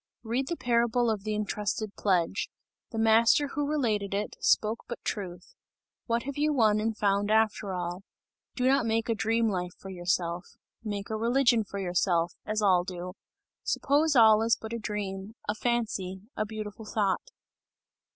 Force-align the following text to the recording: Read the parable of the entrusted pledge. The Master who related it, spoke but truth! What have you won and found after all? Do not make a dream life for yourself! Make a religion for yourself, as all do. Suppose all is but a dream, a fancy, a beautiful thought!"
Read 0.23 0.47
the 0.47 0.55
parable 0.57 1.11
of 1.11 1.23
the 1.23 1.35
entrusted 1.35 1.95
pledge. 1.95 2.49
The 2.89 2.97
Master 2.97 3.49
who 3.49 3.67
related 3.67 4.15
it, 4.15 4.35
spoke 4.39 4.79
but 4.87 4.97
truth! 5.03 5.53
What 6.07 6.23
have 6.23 6.37
you 6.39 6.51
won 6.51 6.79
and 6.79 6.97
found 6.97 7.29
after 7.29 7.71
all? 7.75 8.01
Do 8.55 8.67
not 8.67 8.87
make 8.87 9.09
a 9.09 9.13
dream 9.13 9.47
life 9.47 9.75
for 9.77 9.91
yourself! 9.91 10.55
Make 10.83 11.11
a 11.11 11.15
religion 11.15 11.63
for 11.63 11.77
yourself, 11.77 12.33
as 12.47 12.63
all 12.63 12.83
do. 12.83 13.13
Suppose 13.63 14.15
all 14.15 14.41
is 14.41 14.57
but 14.59 14.73
a 14.73 14.79
dream, 14.79 15.35
a 15.47 15.53
fancy, 15.53 16.21
a 16.35 16.47
beautiful 16.47 16.85
thought!" 16.87 17.29